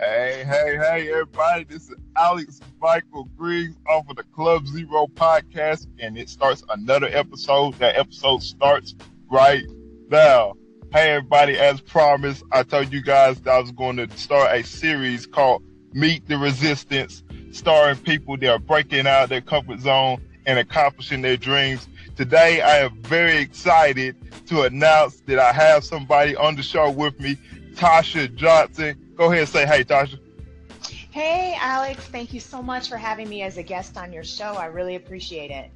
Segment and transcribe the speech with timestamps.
[0.00, 1.62] Hey, hey, hey, everybody.
[1.62, 7.06] This is Alex Michael Griggs off of the Club Zero podcast, and it starts another
[7.06, 7.74] episode.
[7.74, 8.96] That episode starts
[9.30, 9.62] right
[10.10, 10.54] now.
[10.92, 14.64] Hey, everybody, as promised, I told you guys that I was going to start a
[14.64, 15.62] series called
[15.92, 17.22] Meet the Resistance,
[17.52, 21.88] starring people that are breaking out of their comfort zone and accomplishing their dreams.
[22.16, 24.16] Today, I am very excited
[24.48, 27.36] to announce that I have somebody on the show with me,
[27.74, 29.00] Tasha Johnson.
[29.16, 30.18] Go ahead and say hey, Tasha.
[31.10, 32.04] Hey, Alex.
[32.06, 34.54] Thank you so much for having me as a guest on your show.
[34.54, 35.70] I really appreciate it.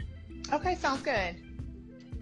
[0.54, 1.36] Okay, sounds good.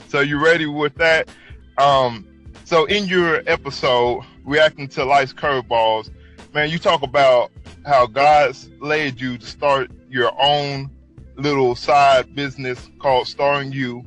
[0.08, 1.30] So you ready with that?
[1.78, 2.26] Um,
[2.64, 6.10] so in your episode, reacting to life's curveballs,
[6.54, 7.52] man, you talk about
[7.86, 10.90] how God's led you to start your own
[11.36, 14.04] little side business called Starring You.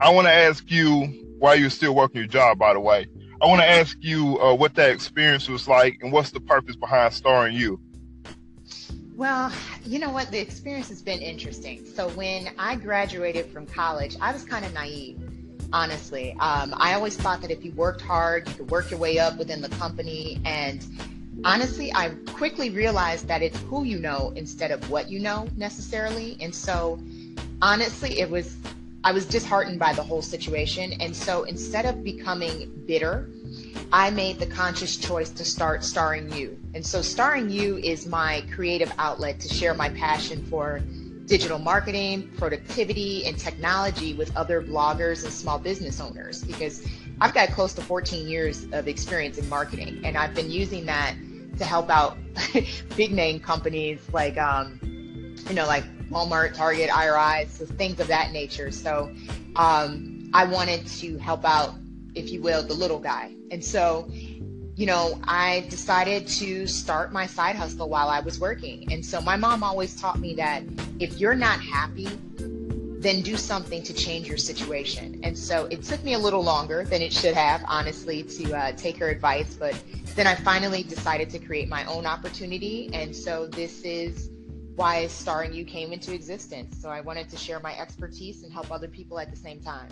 [0.00, 3.06] I want to ask you why you're still working your job, by the way.
[3.42, 6.76] I want to ask you uh, what that experience was like and what's the purpose
[6.76, 7.80] behind starring you.
[9.16, 9.52] Well,
[9.84, 10.30] you know what?
[10.30, 11.84] The experience has been interesting.
[11.86, 15.20] So when I graduated from college, I was kind of naive,
[15.72, 16.32] honestly.
[16.40, 19.36] Um, I always thought that if you worked hard, you could work your way up
[19.36, 20.40] within the company.
[20.44, 20.84] And
[21.44, 26.36] honestly, I quickly realized that it's who you know instead of what you know necessarily.
[26.40, 26.98] And so
[27.62, 28.56] honestly, it was
[29.04, 30.94] I was disheartened by the whole situation.
[30.94, 33.28] And so instead of becoming bitter,
[33.92, 36.58] I made the conscious choice to start Starring You.
[36.72, 40.80] And so Starring You is my creative outlet to share my passion for
[41.26, 46.86] digital marketing, productivity, and technology with other bloggers and small business owners because
[47.20, 51.14] I've got close to 14 years of experience in marketing and I've been using that
[51.58, 52.18] to help out
[52.96, 54.78] big name companies like um,
[55.48, 58.70] you know like Walmart, Target, IRI, so things of that nature.
[58.70, 59.12] So
[59.56, 61.74] um, I wanted to help out,
[62.14, 63.34] if you will, the little guy.
[63.50, 64.08] And so,
[64.76, 68.92] you know, I decided to start my side hustle while I was working.
[68.92, 70.62] And so my mom always taught me that
[71.00, 72.08] if you're not happy,
[73.04, 75.20] then do something to change your situation.
[75.24, 78.72] And so it took me a little longer than it should have, honestly, to uh,
[78.72, 79.54] take her advice.
[79.54, 79.80] But
[80.14, 82.88] then I finally decided to create my own opportunity.
[82.94, 84.30] And so this is
[84.76, 86.80] why Starring You came into existence.
[86.80, 89.88] So I wanted to share my expertise and help other people at the same time.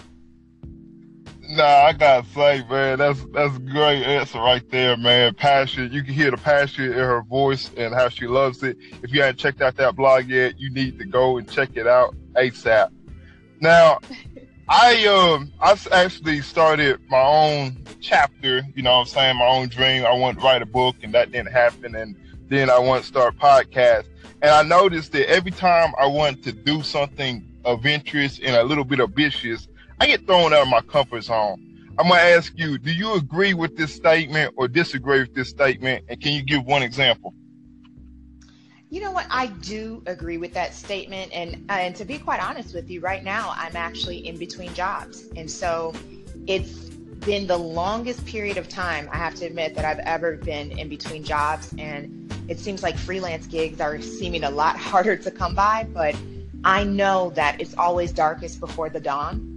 [1.48, 5.34] Nah, I gotta say, man, that's that's a great answer right there, man.
[5.34, 5.92] Passion.
[5.92, 8.76] You can hear the passion in her voice and how she loves it.
[9.02, 11.86] If you haven't checked out that blog yet, you need to go and check it
[11.86, 12.90] out ASAP.
[13.60, 13.98] Now,
[14.68, 19.68] I um I actually started my own chapter, you know what I'm saying, my own
[19.68, 20.06] dream.
[20.06, 22.16] I wanted to write a book and that didn't happen and
[22.48, 24.06] then I want to start podcast.
[24.42, 28.64] And I noticed that every time I want to do something of interest and a
[28.64, 29.68] little bit ambitious,
[30.00, 31.68] I get thrown out of my comfort zone.
[31.96, 36.06] I'm gonna ask you, do you agree with this statement or disagree with this statement?
[36.08, 37.34] And can you give one example?
[38.90, 39.26] You know what?
[39.30, 43.00] I do agree with that statement, and uh, and to be quite honest with you,
[43.00, 45.94] right now I'm actually in between jobs, and so
[46.46, 46.90] it's
[47.24, 50.88] been the longest period of time I have to admit that I've ever been in
[50.88, 52.21] between jobs, and
[52.52, 56.14] it seems like freelance gigs are seeming a lot harder to come by, but
[56.64, 59.48] I know that it's always darkest before the dawn.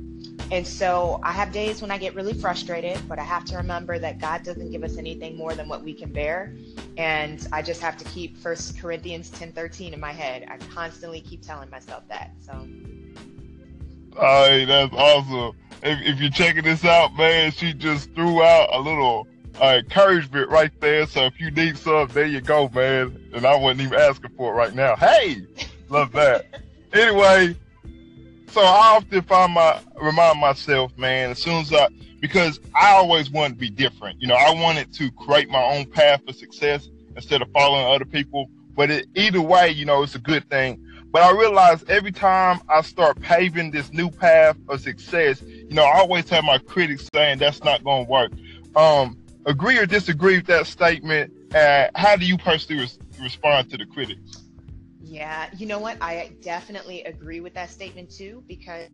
[0.49, 3.99] And so I have days when I get really frustrated, but I have to remember
[3.99, 6.55] that God doesn't give us anything more than what we can bear.
[6.95, 10.45] And I just have to keep First Corinthians 10 13 in my head.
[10.49, 12.31] I constantly keep telling myself that.
[12.39, 12.53] So.
[14.17, 15.57] Hey, that's awesome.
[15.83, 19.27] If, if you're checking this out, man, she just threw out a little
[19.61, 21.05] uh, encouragement right there.
[21.07, 23.29] So if you need some, there you go, man.
[23.33, 24.95] And I wasn't even asking for it right now.
[24.95, 25.45] Hey,
[25.89, 26.61] love that.
[26.93, 27.55] anyway,
[28.51, 31.87] so I often find my remind myself, man, as soon as I
[32.21, 34.21] because I always wanted to be different.
[34.21, 38.05] You know, I wanted to create my own path of success instead of following other
[38.05, 38.49] people.
[38.75, 40.81] But it, either way, you know, it's a good thing.
[41.11, 45.83] But I realize every time I start paving this new path of success, you know,
[45.83, 48.31] I always have my critics saying that's not going to work.
[48.75, 51.31] Um, agree or disagree with that statement?
[51.53, 54.43] Uh, how do you personally res- respond to the critics?
[55.01, 55.97] Yeah, you know what?
[56.01, 58.87] I definitely agree with that statement too because